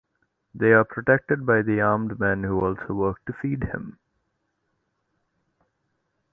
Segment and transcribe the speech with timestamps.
[0.55, 3.99] They are protected by the armed men who also work to feed him.